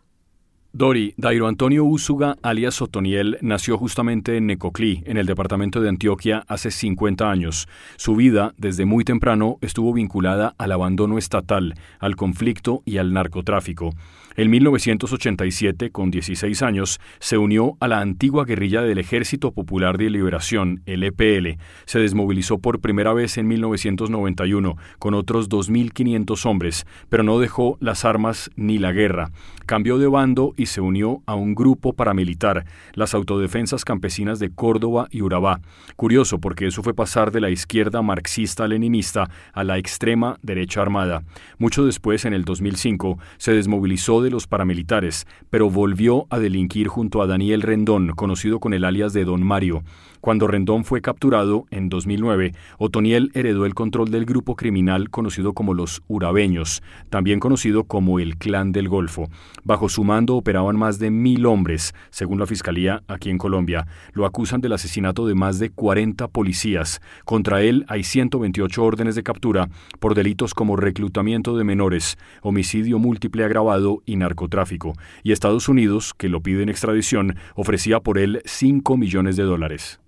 Dori, 0.72 1.14
Dairo 1.16 1.48
Antonio 1.48 1.84
Úsuga, 1.84 2.36
alias 2.42 2.80
Otoniel, 2.80 3.38
nació 3.40 3.76
justamente 3.76 4.36
en 4.36 4.46
Necoclí, 4.46 5.02
en 5.04 5.16
el 5.16 5.26
departamento 5.26 5.80
de 5.80 5.88
Antioquia, 5.88 6.44
hace 6.46 6.70
50 6.70 7.28
años. 7.28 7.66
Su 7.96 8.14
vida, 8.14 8.54
desde 8.56 8.84
muy 8.84 9.02
temprano, 9.02 9.58
estuvo 9.62 9.92
vinculada 9.92 10.54
al 10.58 10.70
abandono 10.70 11.18
estatal, 11.18 11.74
al 11.98 12.14
conflicto 12.14 12.82
y 12.86 12.98
al 12.98 13.12
narcotráfico. 13.12 13.90
En 14.36 14.48
1987, 14.48 15.90
con 15.90 16.12
16 16.12 16.62
años, 16.62 17.00
se 17.18 17.36
unió 17.36 17.76
a 17.80 17.88
la 17.88 18.00
antigua 18.00 18.44
guerrilla 18.44 18.80
del 18.80 18.98
Ejército 18.98 19.50
Popular 19.50 19.98
de 19.98 20.08
Liberación, 20.08 20.82
el 20.86 21.02
EPL. 21.02 21.60
Se 21.84 21.98
desmovilizó 21.98 22.58
por 22.58 22.80
primera 22.80 23.12
vez 23.12 23.38
en 23.38 23.48
1991, 23.48 24.76
con 25.00 25.14
otros 25.14 25.48
2.500 25.50 26.46
hombres, 26.46 26.86
pero 27.08 27.24
no 27.24 27.40
dejó 27.40 27.76
las 27.80 28.04
armas 28.04 28.50
ni 28.54 28.78
la 28.78 28.92
guerra. 28.92 29.32
Cambió 29.66 29.98
de 29.98 30.06
bando 30.06 30.54
y 30.61 30.67
se 30.67 30.83
unió 30.83 31.23
a 31.25 31.35
un 31.35 31.55
grupo 31.55 31.95
paramilitar, 31.95 32.67
las 32.93 33.14
Autodefensas 33.14 33.83
Campesinas 33.83 34.38
de 34.38 34.50
Córdoba 34.50 35.09
y 35.11 35.23
Urabá. 35.23 35.62
Curioso 35.97 36.38
porque 36.38 36.67
eso 36.67 36.83
fue 36.83 36.93
pasar 36.93 37.33
de 37.33 37.40
la 37.40 37.49
izquierda 37.49 38.02
marxista-leninista 38.02 39.31
a 39.55 39.64
la 39.64 39.79
extrema 39.79 40.37
derecha 40.43 40.83
armada. 40.83 41.23
Mucho 41.59 41.87
después, 41.87 42.26
en 42.26 42.35
el 42.35 42.45
2005, 42.45 43.19
se 43.38 43.55
desmovilizó 43.55 44.21
de 44.21 44.29
los 44.29 44.47
paramilitares, 44.47 45.26
pero 45.49 45.71
volvió 45.71 46.26
a 46.29 46.38
delinquir 46.38 46.88
junto 46.88 47.23
a 47.23 47.26
Daniel 47.26 47.62
Rendón, 47.62 48.11
conocido 48.11 48.61
con 48.61 48.75
el 48.75 48.85
alias 48.85 49.14
de 49.14 49.25
Don 49.25 49.43
Mario. 49.43 49.83
Cuando 50.21 50.47
Rendón 50.47 50.85
fue 50.85 51.00
capturado 51.00 51.64
en 51.71 51.88
2009, 51.88 52.52
Otoniel 52.76 53.31
heredó 53.33 53.64
el 53.64 53.75
control 53.75 54.11
del 54.11 54.26
grupo 54.26 54.55
criminal 54.55 55.09
conocido 55.09 55.55
como 55.55 55.73
los 55.73 56.02
Urabeños, 56.09 56.83
también 57.09 57.40
conocido 57.40 57.85
como 57.85 58.19
el 58.19 58.37
Clan 58.37 58.71
del 58.73 58.90
Golfo. 58.90 59.31
Bajo 59.64 59.88
su 59.88 60.05
mando 60.05 60.37
operaban 60.50 60.76
más 60.76 60.99
de 60.99 61.12
mil 61.12 61.47
hombres, 61.47 61.95
según 62.11 62.40
la 62.40 62.47
Fiscalía 62.47 63.04
aquí 63.07 63.30
en 63.30 63.38
Colombia. 63.38 63.87
Lo 64.14 64.26
acusan 64.26 64.61
del 64.61 64.73
asesinato 64.73 65.25
de 65.25 65.37
más 65.37 65.61
de 65.61 65.71
40 65.71 66.26
policías. 66.26 67.00
Contra 67.25 67.62
él 67.62 67.85
hay 67.87 68.02
128 68.02 68.83
órdenes 68.83 69.14
de 69.14 69.23
captura 69.23 69.69
por 70.00 70.16
delitos 70.16 70.52
como 70.52 70.75
reclutamiento 70.75 71.57
de 71.57 71.62
menores, 71.62 72.19
homicidio 72.42 72.99
múltiple 72.99 73.45
agravado 73.45 74.02
y 74.04 74.16
narcotráfico. 74.16 74.95
Y 75.23 75.30
Estados 75.30 75.69
Unidos, 75.69 76.14
que 76.19 76.28
lo 76.28 76.40
pide 76.40 76.64
en 76.64 76.69
extradición, 76.69 77.37
ofrecía 77.54 78.00
por 78.00 78.19
él 78.19 78.42
5 78.45 78.97
millones 78.97 79.37
de 79.37 79.45
dólares. 79.45 80.00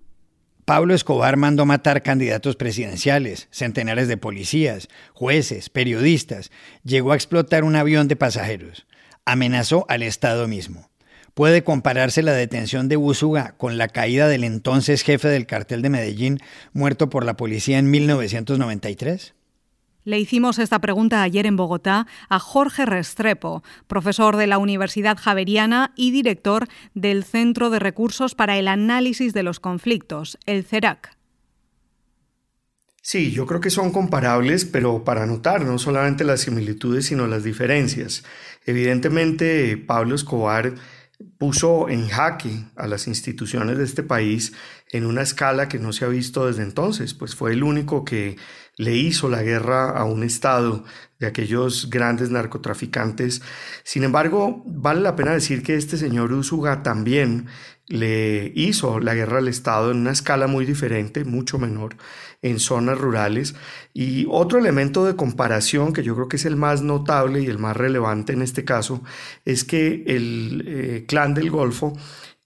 Pablo 0.65 0.93
Escobar 0.93 1.37
mandó 1.37 1.65
matar 1.65 2.03
candidatos 2.03 2.57
presidenciales, 2.57 3.47
centenares 3.49 4.09
de 4.09 4.17
policías, 4.17 4.89
jueces, 5.13 5.69
periodistas, 5.69 6.51
llegó 6.83 7.13
a 7.13 7.15
explotar 7.15 7.63
un 7.63 7.77
avión 7.77 8.09
de 8.09 8.15
pasajeros, 8.15 8.85
amenazó 9.25 9.85
al 9.89 10.03
Estado 10.03 10.47
mismo. 10.47 10.89
¿Puede 11.33 11.63
compararse 11.63 12.21
la 12.21 12.33
detención 12.33 12.87
de 12.87 12.95
Busuga 12.95 13.55
con 13.57 13.77
la 13.77 13.87
caída 13.87 14.27
del 14.27 14.43
entonces 14.43 15.01
jefe 15.01 15.27
del 15.29 15.47
cartel 15.47 15.81
de 15.81 15.89
Medellín, 15.89 16.39
muerto 16.73 17.09
por 17.09 17.25
la 17.25 17.35
policía 17.35 17.79
en 17.79 17.89
1993? 17.89 19.33
Le 20.05 20.19
hicimos 20.19 20.59
esta 20.59 20.79
pregunta 20.79 21.23
ayer 21.23 21.45
en 21.45 21.55
Bogotá 21.55 22.07
a 22.29 22.37
Jorge 22.37 22.85
Restrepo, 22.85 23.63
profesor 23.87 24.35
de 24.35 24.47
la 24.47 24.57
Universidad 24.57 25.17
Javeriana 25.17 25.93
y 25.95 26.11
director 26.11 26.67
del 26.93 27.23
Centro 27.23 27.69
de 27.69 27.79
Recursos 27.79 28.35
para 28.35 28.57
el 28.57 28.67
Análisis 28.67 29.33
de 29.33 29.43
los 29.43 29.59
Conflictos, 29.59 30.37
el 30.45 30.65
CERAC. 30.65 31.17
Sí, 33.05 33.31
yo 33.31 33.45
creo 33.45 33.59
que 33.59 33.69
son 33.69 33.91
comparables, 33.91 34.63
pero 34.63 35.03
para 35.03 35.25
notar 35.25 35.65
no 35.65 35.77
solamente 35.77 36.23
las 36.23 36.39
similitudes, 36.39 37.05
sino 37.05 37.27
las 37.27 37.43
diferencias. 37.43 38.23
Evidentemente, 38.65 39.75
Pablo 39.75 40.15
Escobar 40.15 40.73
puso 41.37 41.89
en 41.89 42.07
jaque 42.07 42.63
a 42.77 42.87
las 42.87 43.07
instituciones 43.07 43.77
de 43.77 43.83
este 43.83 44.03
país 44.03 44.53
en 44.89 45.05
una 45.05 45.21
escala 45.21 45.67
que 45.67 45.79
no 45.79 45.91
se 45.91 46.05
ha 46.05 46.07
visto 46.07 46.47
desde 46.47 46.63
entonces, 46.63 47.13
pues 47.13 47.35
fue 47.35 47.51
el 47.51 47.63
único 47.63 48.05
que 48.05 48.37
le 48.77 48.95
hizo 48.95 49.29
la 49.29 49.43
guerra 49.43 49.91
a 49.91 50.03
un 50.05 50.23
Estado 50.23 50.83
de 51.19 51.27
aquellos 51.27 51.89
grandes 51.89 52.29
narcotraficantes. 52.31 53.41
Sin 53.83 54.03
embargo, 54.03 54.63
vale 54.65 55.01
la 55.01 55.15
pena 55.15 55.31
decir 55.31 55.63
que 55.63 55.75
este 55.75 55.97
señor 55.97 56.33
Usuga 56.33 56.83
también 56.83 57.47
le 57.87 58.51
hizo 58.55 58.99
la 58.99 59.13
guerra 59.13 59.39
al 59.39 59.47
Estado 59.47 59.91
en 59.91 59.97
una 59.97 60.11
escala 60.11 60.47
muy 60.47 60.65
diferente, 60.65 61.25
mucho 61.25 61.59
menor, 61.59 61.97
en 62.41 62.59
zonas 62.59 62.97
rurales. 62.97 63.55
Y 63.93 64.25
otro 64.29 64.57
elemento 64.57 65.05
de 65.05 65.15
comparación 65.15 65.93
que 65.93 66.03
yo 66.03 66.15
creo 66.15 66.27
que 66.27 66.37
es 66.37 66.45
el 66.45 66.55
más 66.55 66.81
notable 66.81 67.41
y 67.41 67.47
el 67.47 67.59
más 67.59 67.75
relevante 67.77 68.33
en 68.33 68.41
este 68.41 68.65
caso 68.65 69.03
es 69.45 69.63
que 69.63 70.03
el 70.07 70.63
eh, 70.65 71.05
Clan 71.07 71.33
del 71.33 71.51
Golfo 71.51 71.93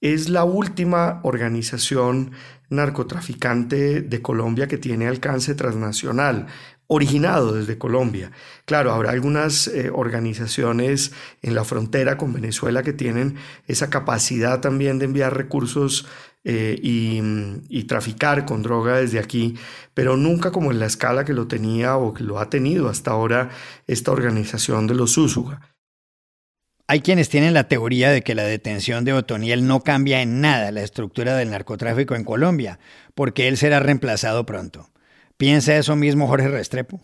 es 0.01 0.30
la 0.30 0.44
última 0.44 1.20
organización 1.24 2.32
narcotraficante 2.70 4.01
de 4.01 4.22
Colombia 4.22 4.68
que 4.68 4.77
tiene 4.77 5.08
alcance 5.08 5.56
transnacional 5.56 6.48
originado 6.88 7.54
desde 7.54 7.77
Colombia. 7.77 8.32
Claro, 8.66 8.94
habrá 8.94 9.12
algunas 9.12 9.68
eh, 9.68 9.92
organizaciones 9.94 11.12
en 11.42 11.54
la 11.54 11.66
frontera 11.66 12.18
con 12.18 12.34
Venezuela 12.34 12.82
que 12.82 12.94
tienen 12.94 13.36
esa 13.68 13.89
capacidad 13.89 14.62
también 14.62 14.98
de 14.98 15.06
enviar 15.06 15.36
recursos 15.36 16.08
eh, 16.50 16.80
y, 16.82 17.84
traficar 17.84 18.46
con 18.46 18.63
droga 18.63 18.98
desde 18.98 19.20
aquí, 19.20 19.56
pero 19.94 20.16
nunca 20.18 20.51
como 20.51 20.72
en 20.72 20.80
la 20.80 20.86
escala 20.86 21.25
que 21.25 21.34
lo 21.34 21.48
tenía 21.48 21.98
o 21.98 22.13
que 22.13 22.24
lo 22.24 22.39
ha 22.39 22.50
tenido 22.50 22.89
hasta 22.89 23.12
ahora 23.12 23.50
esta 23.86 24.12
organización 24.12 24.88
de 24.88 24.96
los 24.96 25.18
Úsuga. 25.18 25.76
Hay 26.89 27.01
quienes 27.01 27.27
tienen 27.27 27.53
la 27.53 27.67
teoría 27.67 28.12
de 28.12 28.22
que 28.22 28.34
la 28.34 28.44
detención 28.44 29.03
de 29.03 29.12
Otoniel 29.12 29.67
no 29.67 29.82
cambia 29.82 30.22
en 30.22 30.39
nada 30.39 30.72
la 30.72 30.84
estructura 30.84 31.36
del 31.36 31.51
narcotráfico 31.51 32.15
en 32.15 32.24
Colombia, 32.24 32.79
porque 33.13 33.50
él 33.50 33.58
será 33.58 33.82
reemplazado 33.82 34.46
pronto. 34.46 34.89
¿Piensa 35.36 35.75
eso 35.75 35.98
mismo 35.98 36.27
Jorge 36.27 36.48
Restrepo? 36.48 37.01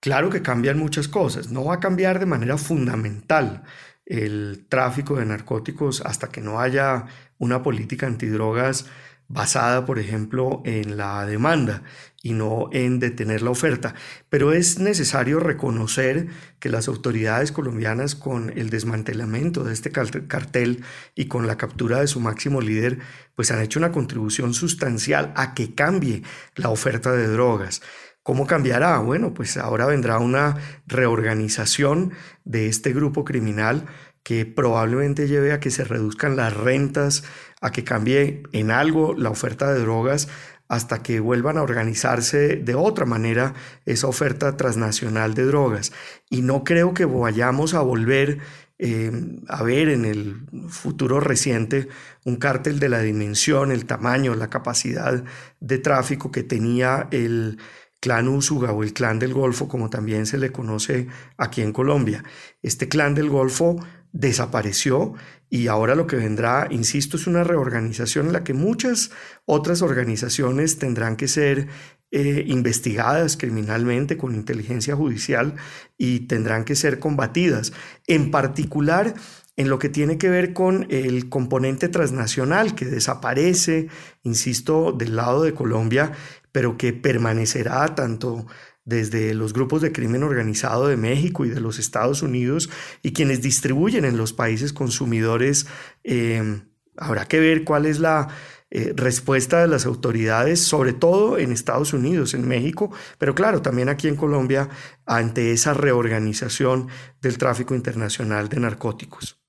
Claro 0.00 0.30
que 0.30 0.40
cambian 0.40 0.78
muchas 0.78 1.06
cosas. 1.06 1.50
No 1.50 1.66
va 1.66 1.74
a 1.74 1.80
cambiar 1.80 2.18
de 2.18 2.24
manera 2.24 2.56
fundamental 2.56 3.62
el 4.06 4.64
tráfico 4.70 5.16
de 5.16 5.26
narcóticos 5.26 6.00
hasta 6.00 6.28
que 6.28 6.40
no 6.40 6.60
haya 6.60 7.04
una 7.36 7.62
política 7.62 8.06
antidrogas 8.06 8.86
basada, 9.30 9.86
por 9.86 10.00
ejemplo, 10.00 10.60
en 10.64 10.96
la 10.96 11.24
demanda 11.24 11.84
y 12.20 12.32
no 12.32 12.68
en 12.72 12.98
detener 12.98 13.42
la 13.42 13.50
oferta. 13.50 13.94
Pero 14.28 14.52
es 14.52 14.80
necesario 14.80 15.38
reconocer 15.38 16.26
que 16.58 16.68
las 16.68 16.88
autoridades 16.88 17.52
colombianas 17.52 18.16
con 18.16 18.50
el 18.58 18.70
desmantelamiento 18.70 19.62
de 19.62 19.72
este 19.72 19.92
cartel 19.92 20.84
y 21.14 21.26
con 21.26 21.46
la 21.46 21.56
captura 21.56 22.00
de 22.00 22.08
su 22.08 22.18
máximo 22.18 22.60
líder, 22.60 22.98
pues 23.36 23.52
han 23.52 23.62
hecho 23.62 23.78
una 23.78 23.92
contribución 23.92 24.52
sustancial 24.52 25.32
a 25.36 25.54
que 25.54 25.76
cambie 25.76 26.22
la 26.56 26.70
oferta 26.70 27.12
de 27.12 27.28
drogas. 27.28 27.82
¿Cómo 28.24 28.46
cambiará? 28.48 28.98
Bueno, 28.98 29.32
pues 29.32 29.56
ahora 29.56 29.86
vendrá 29.86 30.18
una 30.18 30.56
reorganización 30.86 32.12
de 32.44 32.66
este 32.66 32.92
grupo 32.92 33.24
criminal 33.24 33.86
que 34.22 34.44
probablemente 34.44 35.28
lleve 35.28 35.52
a 35.52 35.60
que 35.60 35.70
se 35.70 35.84
reduzcan 35.84 36.36
las 36.36 36.54
rentas, 36.54 37.24
a 37.60 37.72
que 37.72 37.84
cambie 37.84 38.42
en 38.52 38.70
algo 38.70 39.14
la 39.14 39.30
oferta 39.30 39.72
de 39.72 39.80
drogas 39.80 40.28
hasta 40.68 41.02
que 41.02 41.18
vuelvan 41.18 41.58
a 41.58 41.62
organizarse 41.62 42.56
de 42.56 42.74
otra 42.76 43.04
manera 43.04 43.54
esa 43.86 44.06
oferta 44.06 44.56
transnacional 44.56 45.34
de 45.34 45.44
drogas. 45.44 45.92
Y 46.30 46.42
no 46.42 46.62
creo 46.62 46.94
que 46.94 47.04
vayamos 47.04 47.74
a 47.74 47.80
volver 47.80 48.38
eh, 48.78 49.10
a 49.48 49.62
ver 49.62 49.90
en 49.90 50.06
el 50.06 50.46
futuro 50.68 51.20
reciente 51.20 51.88
un 52.24 52.36
cártel 52.36 52.78
de 52.78 52.88
la 52.88 53.00
dimensión, 53.00 53.72
el 53.72 53.84
tamaño, 53.84 54.34
la 54.34 54.48
capacidad 54.48 55.22
de 55.58 55.78
tráfico 55.78 56.30
que 56.30 56.44
tenía 56.44 57.08
el 57.10 57.58
clan 58.00 58.28
Usuga 58.28 58.72
o 58.72 58.82
el 58.82 58.94
clan 58.94 59.18
del 59.18 59.34
Golfo, 59.34 59.68
como 59.68 59.90
también 59.90 60.24
se 60.24 60.38
le 60.38 60.50
conoce 60.50 61.08
aquí 61.36 61.60
en 61.60 61.72
Colombia. 61.72 62.24
Este 62.62 62.88
clan 62.88 63.14
del 63.14 63.28
Golfo 63.28 63.76
desapareció 64.12 65.14
y 65.48 65.66
ahora 65.66 65.94
lo 65.94 66.06
que 66.06 66.16
vendrá, 66.16 66.68
insisto, 66.70 67.16
es 67.16 67.26
una 67.26 67.42
reorganización 67.42 68.26
en 68.26 68.32
la 68.32 68.44
que 68.44 68.54
muchas 68.54 69.10
otras 69.46 69.82
organizaciones 69.82 70.78
tendrán 70.78 71.16
que 71.16 71.26
ser 71.26 71.68
eh, 72.12 72.44
investigadas 72.46 73.36
criminalmente 73.36 74.16
con 74.16 74.34
inteligencia 74.34 74.94
judicial 74.94 75.54
y 75.98 76.20
tendrán 76.20 76.64
que 76.64 76.76
ser 76.76 77.00
combatidas. 77.00 77.72
En 78.06 78.30
particular, 78.30 79.14
en 79.56 79.68
lo 79.68 79.78
que 79.78 79.88
tiene 79.88 80.18
que 80.18 80.30
ver 80.30 80.52
con 80.52 80.86
el 80.90 81.28
componente 81.28 81.88
transnacional 81.88 82.74
que 82.74 82.86
desaparece, 82.86 83.88
insisto, 84.22 84.92
del 84.92 85.16
lado 85.16 85.42
de 85.42 85.52
Colombia, 85.52 86.12
pero 86.52 86.76
que 86.76 86.92
permanecerá 86.92 87.94
tanto 87.94 88.46
desde 88.84 89.34
los 89.34 89.52
grupos 89.52 89.82
de 89.82 89.92
crimen 89.92 90.22
organizado 90.22 90.88
de 90.88 90.96
México 90.96 91.44
y 91.44 91.50
de 91.50 91.60
los 91.60 91.78
Estados 91.78 92.22
Unidos 92.22 92.70
y 93.02 93.12
quienes 93.12 93.42
distribuyen 93.42 94.04
en 94.04 94.16
los 94.16 94.32
países 94.32 94.72
consumidores. 94.72 95.66
Eh, 96.04 96.62
habrá 96.96 97.26
que 97.26 97.40
ver 97.40 97.64
cuál 97.64 97.86
es 97.86 97.98
la 97.98 98.28
eh, 98.72 98.92
respuesta 98.94 99.60
de 99.60 99.66
las 99.66 99.84
autoridades, 99.84 100.60
sobre 100.60 100.92
todo 100.92 101.38
en 101.38 101.50
Estados 101.50 101.92
Unidos, 101.92 102.34
en 102.34 102.46
México, 102.46 102.92
pero 103.18 103.34
claro, 103.34 103.62
también 103.62 103.88
aquí 103.88 104.06
en 104.06 104.14
Colombia, 104.14 104.68
ante 105.06 105.50
esa 105.50 105.74
reorganización 105.74 106.88
del 107.20 107.36
tráfico 107.36 107.74
internacional 107.74 108.48
de 108.48 108.60
narcóticos. 108.60 109.39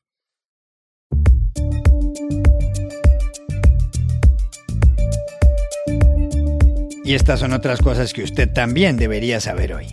Y 7.03 7.15
estas 7.15 7.39
son 7.39 7.53
otras 7.53 7.81
cosas 7.81 8.13
que 8.13 8.23
usted 8.23 8.51
también 8.53 8.95
debería 8.95 9.39
saber 9.39 9.73
hoy. 9.73 9.87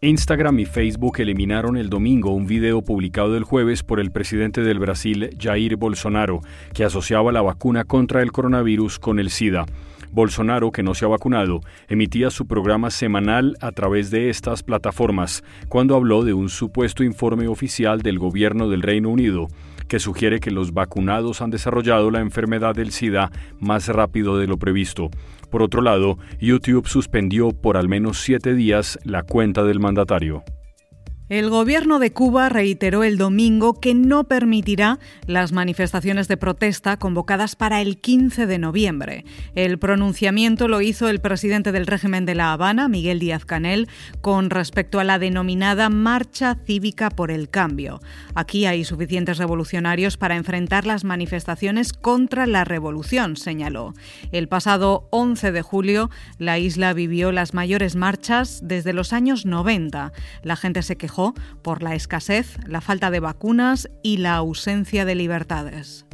Instagram 0.00 0.58
y 0.58 0.64
Facebook 0.64 1.20
eliminaron 1.20 1.76
el 1.76 1.88
domingo 1.88 2.32
un 2.32 2.46
video 2.46 2.82
publicado 2.82 3.36
el 3.36 3.44
jueves 3.44 3.84
por 3.84 4.00
el 4.00 4.10
presidente 4.10 4.62
del 4.62 4.80
Brasil, 4.80 5.30
Jair 5.38 5.76
Bolsonaro, 5.76 6.40
que 6.74 6.82
asociaba 6.82 7.30
la 7.30 7.42
vacuna 7.42 7.84
contra 7.84 8.22
el 8.22 8.32
coronavirus 8.32 8.98
con 8.98 9.20
el 9.20 9.30
SIDA. 9.30 9.66
Bolsonaro, 10.10 10.72
que 10.72 10.82
no 10.82 10.94
se 10.94 11.04
ha 11.04 11.08
vacunado, 11.08 11.60
emitía 11.88 12.30
su 12.30 12.48
programa 12.48 12.90
semanal 12.90 13.56
a 13.60 13.70
través 13.70 14.10
de 14.10 14.28
estas 14.28 14.64
plataformas, 14.64 15.44
cuando 15.68 15.94
habló 15.94 16.24
de 16.24 16.34
un 16.34 16.48
supuesto 16.48 17.04
informe 17.04 17.46
oficial 17.46 18.02
del 18.02 18.18
gobierno 18.18 18.68
del 18.68 18.82
Reino 18.82 19.10
Unido 19.10 19.46
que 19.92 19.98
sugiere 19.98 20.40
que 20.40 20.50
los 20.50 20.72
vacunados 20.72 21.42
han 21.42 21.50
desarrollado 21.50 22.10
la 22.10 22.20
enfermedad 22.20 22.74
del 22.74 22.92
SIDA 22.92 23.30
más 23.60 23.88
rápido 23.88 24.38
de 24.38 24.46
lo 24.46 24.56
previsto. 24.56 25.10
Por 25.52 25.62
otro 25.62 25.82
lado, 25.82 26.16
YouTube 26.40 26.88
suspendió 26.88 27.50
por 27.50 27.76
al 27.76 27.86
menos 27.86 28.22
siete 28.22 28.54
días 28.54 28.98
la 29.04 29.22
cuenta 29.22 29.64
del 29.64 29.80
mandatario. 29.80 30.42
El 31.32 31.48
gobierno 31.48 31.98
de 31.98 32.12
Cuba 32.12 32.50
reiteró 32.50 33.04
el 33.04 33.16
domingo 33.16 33.80
que 33.80 33.94
no 33.94 34.24
permitirá 34.24 34.98
las 35.26 35.50
manifestaciones 35.52 36.28
de 36.28 36.36
protesta 36.36 36.98
convocadas 36.98 37.56
para 37.56 37.80
el 37.80 37.96
15 37.96 38.44
de 38.44 38.58
noviembre. 38.58 39.24
El 39.54 39.78
pronunciamiento 39.78 40.68
lo 40.68 40.82
hizo 40.82 41.08
el 41.08 41.22
presidente 41.22 41.72
del 41.72 41.86
régimen 41.86 42.26
de 42.26 42.34
La 42.34 42.52
Habana, 42.52 42.86
Miguel 42.86 43.18
Díaz 43.18 43.46
Canel, 43.46 43.88
con 44.20 44.50
respecto 44.50 45.00
a 45.00 45.04
la 45.04 45.18
denominada 45.18 45.88
Marcha 45.88 46.58
Cívica 46.66 47.08
por 47.08 47.30
el 47.30 47.48
Cambio. 47.48 48.02
Aquí 48.34 48.66
hay 48.66 48.84
suficientes 48.84 49.38
revolucionarios 49.38 50.18
para 50.18 50.36
enfrentar 50.36 50.84
las 50.84 51.02
manifestaciones 51.02 51.94
contra 51.94 52.46
la 52.46 52.64
revolución, 52.64 53.38
señaló. 53.38 53.94
El 54.32 54.48
pasado 54.48 55.08
11 55.08 55.50
de 55.50 55.62
julio, 55.62 56.10
la 56.36 56.58
isla 56.58 56.92
vivió 56.92 57.32
las 57.32 57.54
mayores 57.54 57.96
marchas 57.96 58.60
desde 58.62 58.92
los 58.92 59.14
años 59.14 59.46
90. 59.46 60.12
La 60.42 60.56
gente 60.56 60.82
se 60.82 60.96
quejó 60.96 61.21
por 61.62 61.82
la 61.82 61.94
escasez, 61.94 62.58
la 62.66 62.80
falta 62.80 63.10
de 63.10 63.20
vacunas 63.20 63.88
y 64.02 64.18
la 64.18 64.34
ausencia 64.34 65.04
de 65.04 65.14
libertades. 65.14 66.06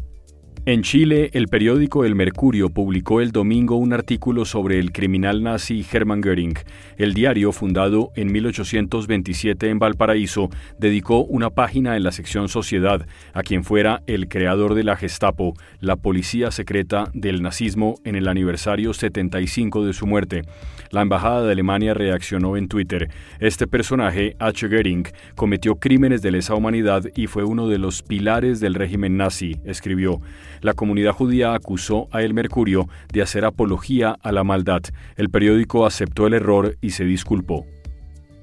En 0.68 0.83
Chile, 0.83 1.31
el 1.33 1.48
periódico 1.48 2.04
El 2.04 2.14
Mercurio 2.14 2.68
publicó 2.68 3.22
el 3.22 3.33
domingo 3.33 3.76
un 3.76 3.94
artículo 3.94 4.44
sobre 4.44 4.78
el 4.78 4.92
criminal 4.92 5.42
nazi 5.42 5.83
Hermann 5.90 6.20
Göring. 6.20 6.59
El 6.98 7.14
diario, 7.14 7.52
fundado 7.52 8.12
en 8.16 8.31
1827 8.31 9.70
en 9.70 9.78
Valparaíso, 9.78 10.50
dedicó 10.78 11.24
una 11.24 11.48
página 11.48 11.96
en 11.96 12.02
la 12.02 12.12
sección 12.12 12.50
Sociedad 12.50 13.07
a 13.33 13.42
quien 13.44 13.64
fuera 13.64 14.02
el 14.07 14.28
creador 14.28 14.74
de 14.74 14.85
la 14.85 14.96
Gestapo, 14.96 15.54
la 15.81 15.96
policía 15.96 16.50
secreta 16.50 17.09
del 17.14 17.40
nazismo 17.40 17.94
en 18.04 18.14
el 18.14 18.28
aniversario 18.28 18.92
75 18.92 19.87
de 19.87 19.94
su 19.94 20.07
muerte. 20.07 20.42
La 20.90 21.00
embajada 21.00 21.44
de 21.44 21.52
Alemania 21.52 21.94
reaccionó 21.94 22.59
en 22.59 22.68
Twitter. 22.68 23.09
Este 23.40 23.66
personaje, 23.66 24.37
H. 24.38 24.68
Göring, 24.68 25.09
cometió 25.35 25.76
crímenes 25.76 26.20
de 26.20 26.31
lesa 26.31 26.54
humanidad 26.54 27.04
y 27.16 27.26
fue 27.26 27.44
uno 27.44 27.68
de 27.68 27.78
los 27.78 28.02
pilares 28.02 28.61
del 28.61 28.74
régimen 28.74 29.16
nazi, 29.16 29.57
escribió. 29.64 30.20
La 30.61 30.75
comunidad 30.75 31.12
judía 31.12 31.55
acusó 31.55 32.09
a 32.11 32.23
El 32.23 32.35
Mercurio 32.35 32.88
de 33.12 33.23
hacer 33.23 33.44
apología 33.44 34.16
a 34.23 34.33
la 34.33 34.44
maldad. 34.44 34.83
El 35.16 35.31
periódico 35.31 35.87
aceptó 35.87 36.27
el 36.27 36.35
error 36.35 36.77
y 36.81 36.90
se 36.90 37.05
disculpó. 37.05 37.66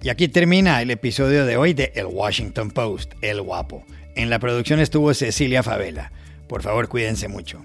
Y 0.01 0.09
aquí 0.09 0.27
termina 0.27 0.81
el 0.81 0.91
episodio 0.91 1.45
de 1.45 1.57
hoy 1.57 1.73
de 1.73 1.91
El 1.95 2.05
Washington 2.05 2.69
Post, 2.69 3.13
El 3.21 3.41
Guapo. 3.41 3.83
En 4.15 4.29
la 4.29 4.39
producción 4.39 4.79
estuvo 4.79 5.13
Cecilia 5.13 5.63
Favela. 5.63 6.11
Por 6.47 6.61
favor, 6.61 6.87
cuídense 6.87 7.27
mucho. 7.27 7.63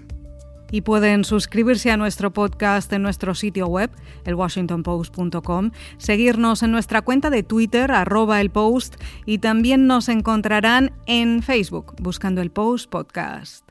y 0.71 0.81
pueden 0.81 1.25
suscribirse 1.25 1.91
a 1.91 1.97
nuestro 1.97 2.31
podcast 2.31 2.91
en 2.93 3.01
nuestro 3.01 3.35
sitio 3.35 3.67
web, 3.67 3.91
elwashingtonpost.com, 4.23 5.71
seguirnos 5.97 6.63
en 6.63 6.71
nuestra 6.71 7.01
cuenta 7.01 7.29
de 7.29 7.43
Twitter, 7.43 7.91
arroba 7.91 8.39
el 8.39 8.49
post, 8.51 8.95
y 9.25 9.39
también 9.39 9.85
nos 9.85 10.07
encontrarán 10.07 10.93
en 11.07 11.43
Facebook 11.43 11.93
buscando 11.99 12.41
el 12.41 12.51
Post 12.51 12.89
Podcast. 12.89 13.70